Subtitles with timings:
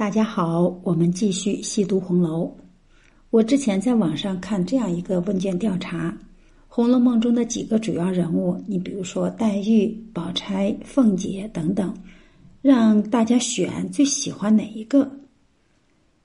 [0.00, 2.50] 大家好，我们继续细读红楼。
[3.28, 6.08] 我之前在网上看这样一个问卷调查，
[6.68, 11.94] 《红楼梦》中的几个主要人物，你比如说黛玉、宝钗、凤姐等等，
[12.62, 15.06] 让大家选最喜欢哪一个？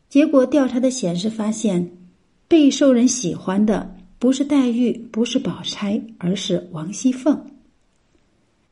[0.07, 1.85] 结果调查的显示发现，
[2.47, 7.37] 备受人喜欢的不是黛玉，不是宝钗，而是王熙凤。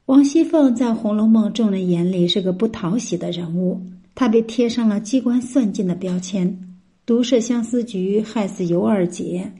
[0.05, 3.81] 王熙凤在《红楼梦》众人眼里是个不讨喜的人物。
[4.15, 9.51] 他被贴上了机关算尽的标签，毒设相思局，害死尤二姐，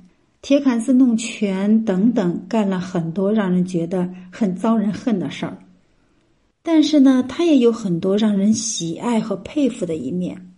[0.42, 5.58] 铁槛寺弄权等等，干了很多让人觉得很遭人恨的事儿。
[6.62, 10.50] 但是呢，他也有很多让人喜爱和佩服的一面。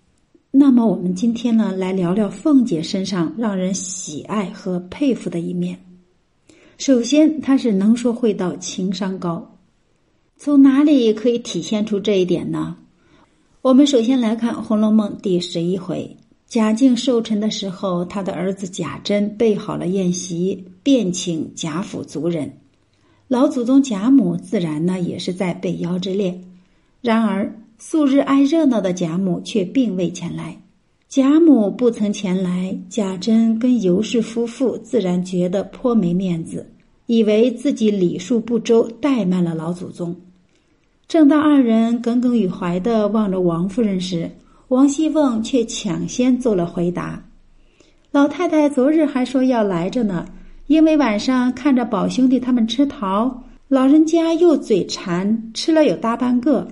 [0.52, 5.80] 那么，我们今天呢，来聊聊凤姐身上让人喜爱和佩服的一面。
[6.78, 9.58] 首先，她是能说会道，情商高。
[10.38, 12.78] 从哪里可以体现出这一点呢？
[13.66, 16.16] 我们首先来看《红楼梦》第十一回，
[16.48, 22.60] 贾静寿辰的时候，他的儿子贾珍备好了宴席，便请贾府族人。
[23.28, 26.40] 老祖宗贾母自然呢也是在备邀之列。
[27.02, 30.56] 然而素日爱热闹的贾母却并未前来。
[31.10, 36.70] 贾母不曾前来，贾珍跟尤氏夫妇自然觉得颇没面子，
[37.08, 40.16] 以为自己礼数不周，怠慢了老祖宗。
[41.08, 44.30] 正当二人耿耿于怀的望着王夫人时，
[44.70, 47.24] 王熙凤却抢先做了回答
[48.10, 50.26] ：“老太太昨日还说要来着呢，
[50.66, 56.68] 因为晚上看着宝兄弟他们吃桃，老人家又嘴馋，吃了有大半个。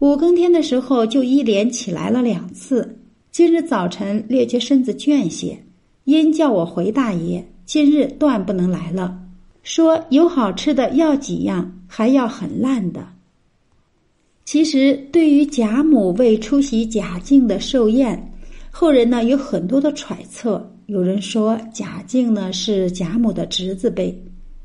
[0.00, 3.00] 五更天的时候就一连起来了两次。
[3.32, 5.58] 今日早晨略觉身子倦些，
[6.04, 9.18] 因叫我回大爷，今日断不能来了。
[9.62, 13.02] 说有好吃的要几样，还要很烂的。”
[14.50, 18.32] 其实，对于贾母为出席贾静的寿宴，
[18.70, 20.66] 后人呢有很多的揣测。
[20.86, 24.18] 有人说贾静呢是贾母的侄子辈，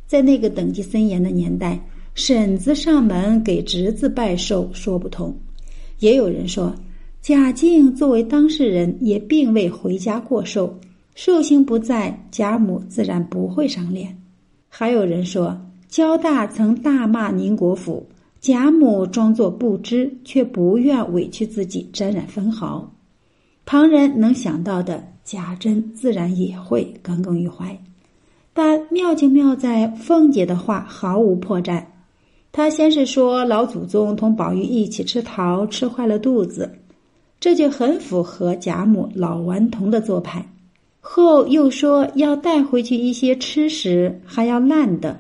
[0.08, 1.77] 在那个等级森严的年代，
[2.14, 5.38] 婶子上门给侄子拜寿说不通。
[6.00, 6.73] 也有人说
[7.21, 10.80] 贾静作为当事人也并未回家过寿，
[11.14, 14.17] 寿星不在，贾母自然不会赏脸。
[14.70, 18.08] 还有人说焦大曾大骂宁国府。
[18.43, 22.92] 贾母装作不知，却不愿委屈自己沾染分毫。
[23.65, 27.80] 旁人能想到的，贾珍自然也会耿耿于怀。
[28.52, 31.82] 但妙就妙在凤姐的话毫无破绽。
[32.52, 36.70] 她先是说老祖宗同宝玉一起吃桃，吃坏了肚子，
[37.39, 40.45] 这就很符合贾母老顽童的做派。
[40.99, 45.17] 后又说要带回去一些吃食，还要烂的。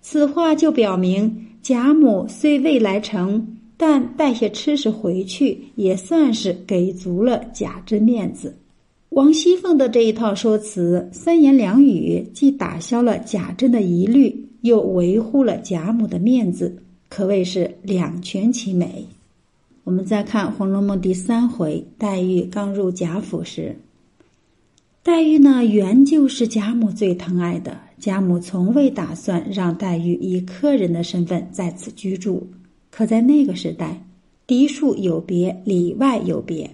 [0.00, 1.48] 此话就表明。
[1.62, 8.56] 贾母虽未来成，但带些吃食回去，也算是给足了贾珍面子。
[9.10, 19.06] 王熙凤的这一套说辞，三言两语，既打消了贾珍的疑虑，又维护了贾母的面子，可谓是两全其美。
[19.84, 23.76] 我们再看《红楼梦》第三回，黛玉刚入贾府时，
[25.02, 27.78] 黛玉呢，原就是贾母最疼爱的。
[28.02, 32.44] 贾母从未打算让黛玉以客人的身份在此居住，
[32.90, 34.04] 可在那个时代，
[34.44, 36.68] 嫡庶有别，里外有别。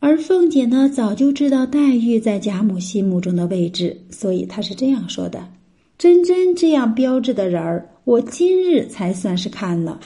[0.00, 5.46] 而凤姐呢，早就知道黛玉在贾母心目中的位置，所以她是这样说的
[5.98, 10.00] ：“真真这样标致的人儿，我今日才算是看了。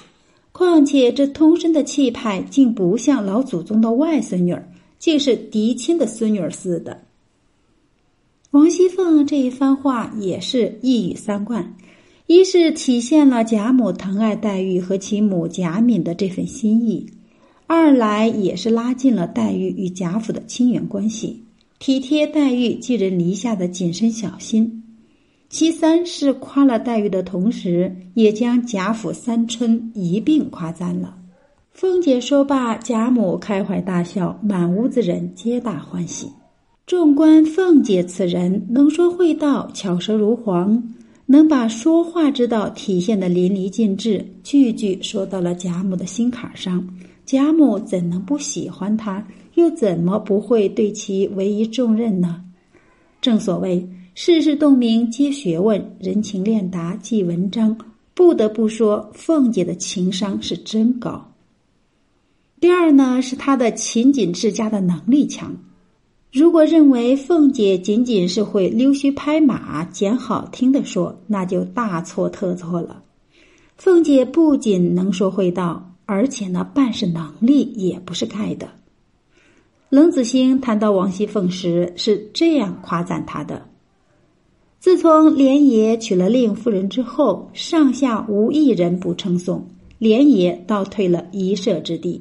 [0.50, 4.68] 况且这通身的气派，竟不像老祖宗的外孙女儿，
[4.98, 7.00] 竟是嫡亲的孙女儿似的。”
[8.52, 11.74] 王熙凤这一番话也是一语三贯，
[12.28, 17.06] 一是体现了贾母疼爱黛玉和其母贾敏的这份心意；
[17.66, 21.42] 二来也是拉近了黛玉与贾府的亲缘关系，
[21.80, 24.64] 体贴黛玉寄人篱下的谨慎小心；
[25.50, 31.18] 其三是夸了黛玉的同时，也将贾府三春一并夸赞了。
[31.72, 36.30] 凤姐说罢，贾母开怀大笑，满屋子人皆大欢喜。
[36.86, 40.80] 纵观凤姐此人，能说会道，巧舌如簧，
[41.26, 46.88] 能把说话之道体现的淋漓尽致，句句说到了贾母的心坎上。
[47.24, 49.26] 贾母怎能不喜欢她？
[49.54, 52.40] 又怎么不会对其委以重任呢？
[53.20, 53.84] 正所谓
[54.14, 57.76] 世事洞明皆学问，人情练达即文章。
[58.14, 61.32] 不得不说，凤姐的情商是真高。
[62.60, 65.52] 第二呢，是她的勤谨治家的能力强。
[66.36, 73.02] 如果认为凤姐仅仅是会溜须拍马、捡好听的说，那就大错特错了。
[73.78, 78.68] 凤姐不仅能说会道，而且呢，办事能力也不是盖的。
[79.88, 83.66] 冷子兴谈到王熙凤时是这样夸赞她的
[84.78, 89.66] ：“自从莲爷娶了令夫人之后，上下无一人不称颂，
[89.96, 92.20] 莲爷倒退了一舍之地。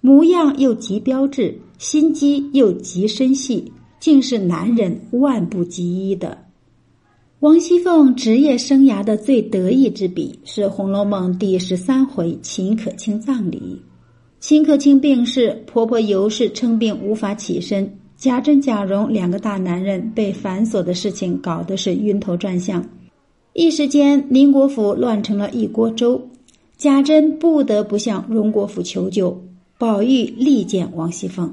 [0.00, 6.38] 模样又极标致，心机又极深细，竟是男人万不及一的。”
[7.40, 13.82] 王熙凤职业生涯的最得意之笔是《红楼梦》第十三回秦可卿葬礼。
[14.38, 22.88] 秦可卿病逝，婆婆尤氏称病无法起身，贾珍、贾蓉两个大男人被繁琐的事情搞得是晕头转向，
[23.54, 26.28] 一时间宁国府乱成了一锅粥。
[26.76, 29.42] 贾珍不得不向荣国府求救，
[29.78, 31.52] 宝玉力荐王熙凤。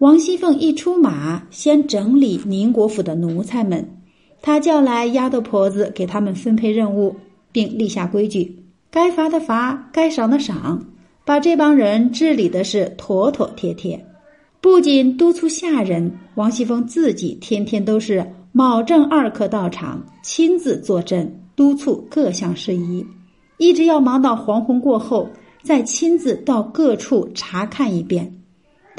[0.00, 3.86] 王熙凤一出马，先整理宁国府的奴才们。
[4.40, 7.14] 她叫来丫头婆子，给他们分配任务，
[7.52, 10.82] 并立下规矩：该罚的罚，该赏的赏，
[11.26, 14.02] 把这帮人治理的是妥妥帖帖。
[14.62, 23.04] 不仅督促下人，王熙凤自己天天都是卯正二刻到场，亲自坐镇督促各项事宜，
[23.58, 25.28] 一直要忙到黄昏过后，
[25.62, 28.39] 再亲自到各处查看一遍。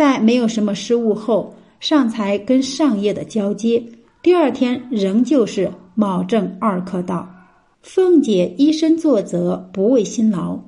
[0.02, 3.84] 在没有什么失误后，上才跟上夜的交接。
[4.24, 7.30] 第二天仍旧是卯正二刻到，
[7.84, 10.60] 凤姐依身作则，不畏辛劳。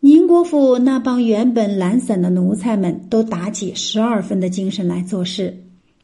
[0.00, 5.56] 宁国府那帮原本懒散的奴才们都打起十二分的精神来做事。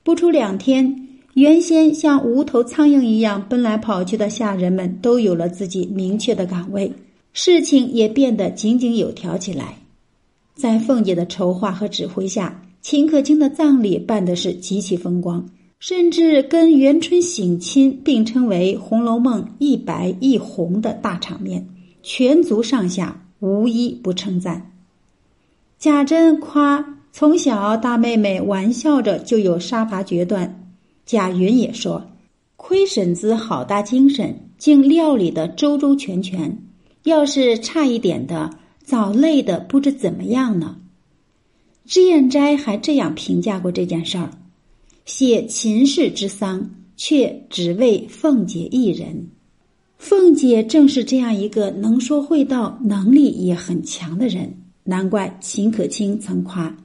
[0.04, 6.92] 不出两天，原先像无头苍蝇一样奔来跑去的下人们都有了自己明确的岗位，
[7.32, 9.74] 事情也变得井井有条起来。
[10.54, 15.48] 在凤姐的筹划和指挥下，秦可卿的葬礼办的是极其风光。
[15.80, 21.68] 甚至跟元春省亲并称为《红楼梦》一白一红的大场面，
[22.02, 24.72] 全族上下无一不称赞。
[25.78, 30.68] 贾珍夸从小大妹妹玩笑着就有杀伐决断，
[31.06, 32.04] 贾云也说
[32.56, 36.58] ：“亏婶子好大精神，竟料理的周周全全。
[37.04, 38.50] 要是差一点的，
[38.82, 40.76] 早累的不知怎么样呢。”
[41.88, 44.30] 脂砚斋还这样评价过这件事儿。
[45.06, 49.28] 写秦氏之丧，却只为凤姐一人。
[49.96, 54.54] 凤姐正是这样一个能说会道、能力也很强的人，
[54.84, 56.76] 难怪秦可卿曾夸：“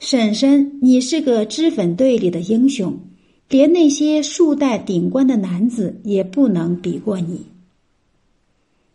[0.00, 2.98] 婶婶，你是个脂粉队里的英雄，
[3.50, 7.44] 连那些数代顶冠的男子也不能比过你。”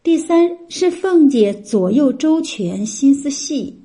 [0.01, 3.81] 第三是凤姐左右周全，心思细。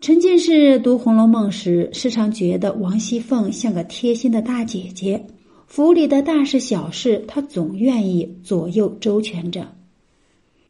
[0.00, 5.26] 陈进士读《红楼梦》时，时常觉得王熙凤像个贴心的大姐姐，
[5.66, 9.66] 府里的大事小事，她总愿意左右周全着。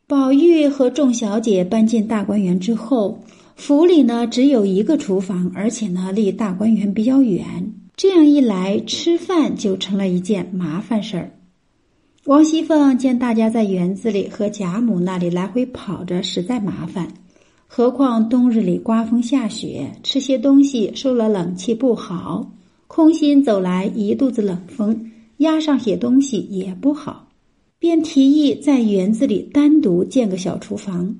[0.07, 3.23] 宝玉和众小姐搬进大观园之后，
[3.55, 11.31] 府里呢只有一个厨房，而且呢离大观园比较远，这样一来，吃饭就成了一件麻烦事儿。
[12.25, 17.13] 王熙凤见大家在园子里和贾母那里来回跑着，实在麻烦。
[17.71, 22.51] 何况冬日里刮风下雪，吃些东西受了冷气不好；
[22.87, 27.29] 空心走来一肚子冷风，压上些东西也不好。
[27.79, 31.15] 便提议在园子里单独建个小厨房。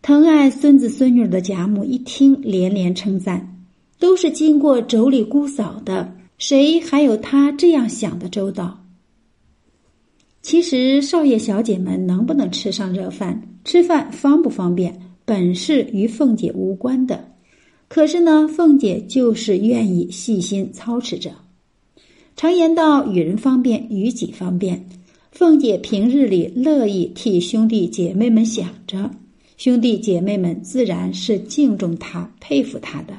[0.00, 3.58] 疼爱孙子孙女的贾母一听，连连称赞
[3.98, 8.84] ：“都是经过妯娌姑嫂的，谁还有他这样想的周到？”
[10.40, 14.98] 其实少爷小姐们能不能吃上热饭，吃饭方不方便？
[15.28, 17.22] 本是与凤姐无关的，
[17.86, 21.32] 可是呢，凤姐就是愿意细心操持着。
[22.34, 24.82] 常言道：“与人方便，与己方便。”
[25.30, 29.10] 凤姐平日里乐意替兄弟姐妹们想着，
[29.58, 33.12] 兄弟姐妹们自然是敬重她、佩服她的。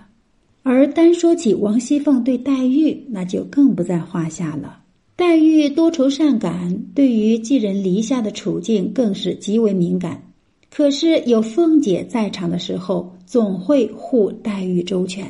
[0.63, 4.80] 而单说起王熙凤对黛玉，那就更不在话下了。
[5.16, 10.24] 黛玉多愁善感，对于寄人篱下的处境更是极为敏感。
[10.69, 15.25] 可是有凤姐在场的时候，总会护黛玉周全。《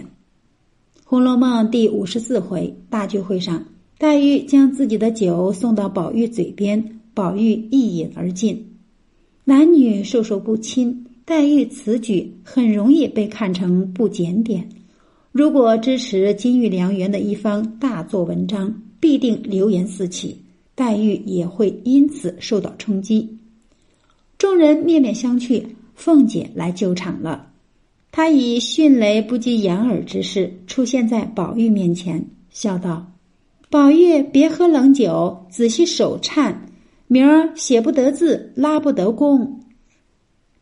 [1.05, 3.65] 红楼梦》第五十四回大聚会上，
[3.97, 8.77] 黛玉将自己的酒送到宝玉嘴边，宝玉一饮而尽。
[9.45, 14.69] 男女授受不亲，黛玉此举很容易被看成不检点。
[15.31, 20.37] 如果支持金玉良缘的一方大做文章，必定流言四起，
[20.75, 23.38] 黛玉也会因此受到冲击。
[24.39, 25.65] 众人面面相觑，
[25.95, 27.47] 凤姐来救场了。
[28.09, 33.05] 她以迅雷不及掩耳之势出现在宝玉面前，笑道
[33.69, 36.69] ：“宝玉，别喝冷酒，仔细手颤，
[37.07, 39.59] 明儿写不得字，拉不得弓。”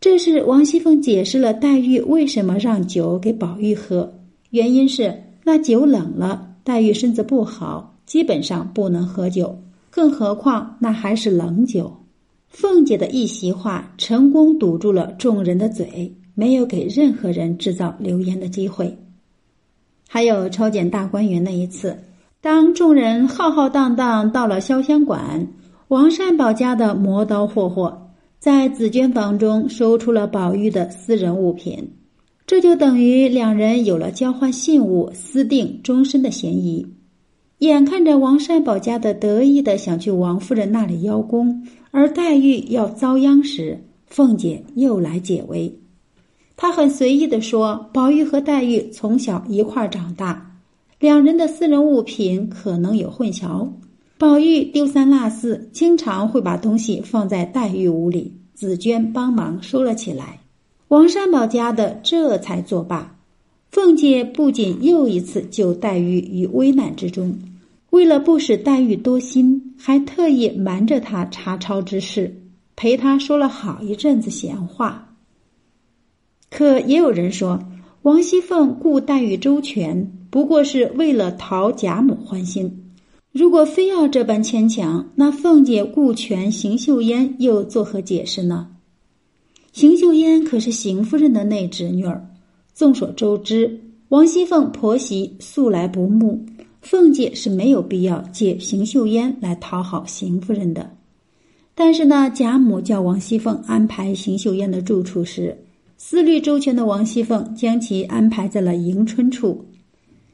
[0.01, 4.11] 这是王熙凤解释了黛玉为什么让酒给宝玉喝，
[4.49, 11.95] 原因是那酒冷了，黛玉身子不好，基本上不能喝酒，更何况那还是冷酒。
[12.49, 18.97] 凤姐的一席话，成功堵住了众人的嘴，没有给任何人制造流言的机会。
[20.07, 21.97] 还有抄检大观园那一次，
[22.41, 25.47] 当众人浩浩荡荡到了潇湘馆，
[25.89, 31.91] 王善保家的磨刀霍霍在紫娟房中搜出了宝玉的私人物品，
[32.45, 36.87] 这就等于两人有了交换信物、私定终身的嫌疑。
[37.59, 45.79] 眼看着王善保家的得意的想去王夫人那里邀功，而黛玉要遭殃时，凤姐又来解围。
[46.55, 50.59] 她很随意的说：“宝玉和黛玉从小一块长大，
[50.99, 53.67] 两人的私人物品可能有混淆。
[54.19, 60.39] 宝玉丢三落四，经常会把东西放在黛玉屋里，紫娟帮忙收了起来。
[60.89, 63.15] 王善保家的这才作罢。”
[63.69, 67.37] 凤姐不仅又一次救黛玉于危难之中，
[67.89, 72.41] 为了不使黛玉多心，还特意瞒着她查抄之事，
[72.75, 75.15] 陪她说了好一阵子闲话。
[76.49, 77.59] 可也有人说，
[78.03, 82.85] 王熙凤顾黛玉周全，不过是为了讨贾母欢心。
[83.33, 88.69] 如果非要这般牵强，那凤姐顾全邢岫烟又作何解释呢？
[89.73, 92.25] 邢岫烟可是邢夫人的内侄女儿。
[92.77, 96.45] 众所周知，王熙凤婆媳素来不睦，
[96.79, 100.87] 凤姐是没有必要借邢岫烟来讨好邢夫人的。
[101.73, 105.57] 但是呢，贾母叫王熙凤安排邢岫烟的住处时，
[105.97, 109.65] 思虑周全的王熙凤将其安排在了迎春处。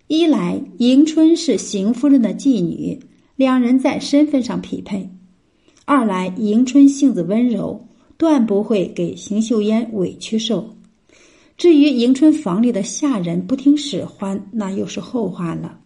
[0.07, 2.99] 一来，迎春是邢夫人的继女，
[3.37, 5.07] 两人在身份上匹配；
[5.85, 10.72] 二来，迎春性子温柔，断不会给邢岫烟委屈受。
[11.63, 15.79] 至于迎春房里的下人不听使唤，那又是后话了。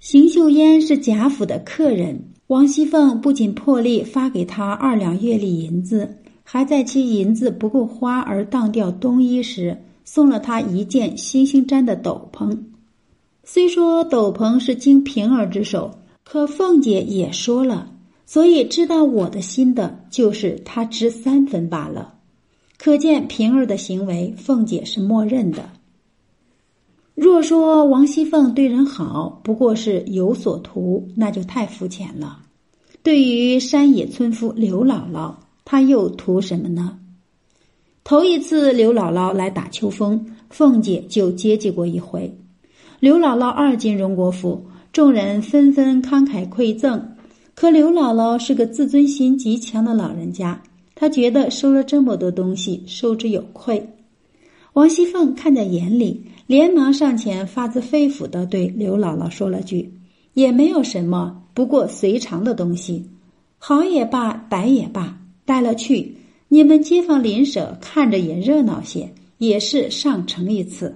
[0.00, 12.58] 邢岫烟是贾府的客人，王熙凤不仅破例发给他二两月例银子，还在其银子不够花而当掉冬衣时，送了他一件星星毡的斗篷。
[13.44, 17.92] 虽说斗篷是经平儿之手，可凤姐也说了，
[18.26, 22.14] 所以知道我的心的，就是他值三分罢了。
[22.84, 25.70] 可见平儿的行为，凤姐是默认的。
[27.14, 32.40] 若说王熙凤对人好，不过是有所图，那就太肤浅了。
[33.04, 35.32] 对于山野村夫刘姥姥，
[35.64, 36.98] 她又图什么呢？
[38.02, 42.36] 头一次刘姥姥来打秋风，凤姐就接济过一回。
[42.98, 47.00] 刘姥姥二进荣国府，众人纷纷慷慨馈赠，
[47.54, 50.60] 可刘姥姥是个自尊心极强的老人家。
[51.02, 53.88] 他觉得收了这么多东西，受之有愧。
[54.74, 59.92] 王熙凤看在眼里，连忙上前，发自肺腑的对刘姥姥说了句
[60.34, 63.04] ：“也没有什么，不过随常的东西，
[63.58, 70.94] 好也罢，歹也罢，带了去，你们街坊邻舍看着也热闹些，也是上乘一次。”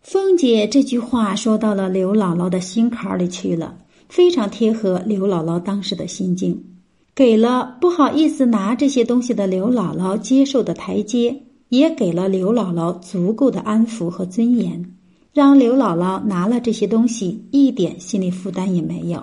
[0.00, 3.76] 凤姐这句话说到了刘姥姥的心坎里去了，
[4.08, 6.66] 非常贴合刘姥姥当时的心境。
[7.20, 14.96] 给了不好意思拿这些东西的刘姥姥接受的台阶，也给了刘姥姥足够的安抚和尊严，
[15.34, 19.22] 让刘姥姥拿了这些东西一点心理负担也没有。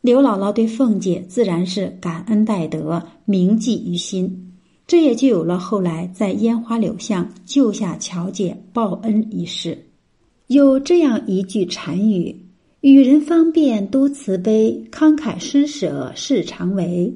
[0.00, 4.52] 刘姥姥对凤姐自然是感恩戴德，铭记于心，
[4.84, 9.86] 这也就有了后来在烟花柳巷救下乔姐报恩一事。
[10.48, 12.41] 有这样一句禅语。
[12.82, 17.14] 与人方便多慈悲，慷慨施舍事常为。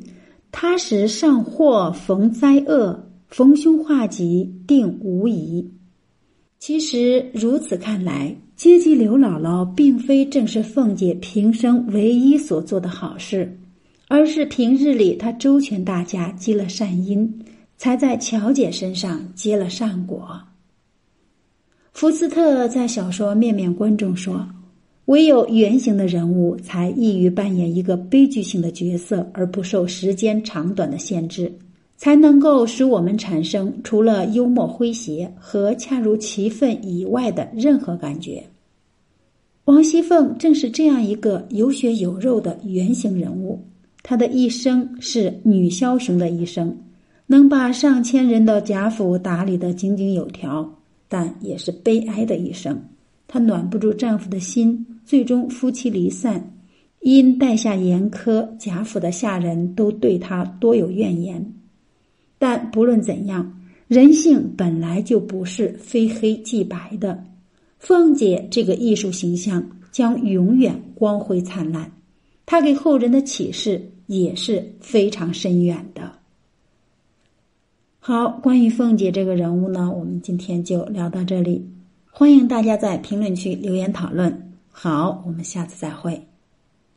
[0.53, 5.69] 他时上祸逢灾厄，逢凶化吉定无疑。
[6.61, 13.59] 其实如此看来，接济刘姥姥，并非正是凤姐平生唯一所做的好事，
[14.07, 17.45] 而是平日里她周全大家，积了善因，
[17.77, 20.41] 才在乔姐身上结了善果。
[21.93, 24.47] 福斯特在小说《面面观》中说。
[25.07, 31.53] 唯有圆形的人物才易于扮演一个悲剧性的角色，而不受时间长短的限制，
[31.97, 38.43] 才能够使我们产生除了幽默诙谐和恰如其分以外的任何感觉。
[39.67, 43.65] 王熙凤正是这样一个有血有肉的圆形人物，
[44.03, 46.77] 她的一生是女枭雄的一生，
[47.29, 50.69] 能把上千人的贾府打理得井井有条，
[51.07, 52.77] 但也是悲哀的一生。
[53.29, 54.85] 她暖不住丈夫的心。
[55.07, 56.53] 最终夫妻离散，
[57.01, 61.55] 因待下严苛，贾府的下人都对他多有怨言。
[62.39, 67.25] 但不论怎样，人性本来就不是非黑即白的。
[67.79, 71.93] 凤姐这个艺术形象将永远光辉灿烂，
[72.45, 76.13] 她给后人的启示也是非常深远的。
[78.01, 81.65] 好，关于凤姐这个人物呢，我们今天就聊到这里。
[82.11, 84.46] 欢迎大家在评论区留言讨论。
[84.79, 86.29] 好，我们下次再会。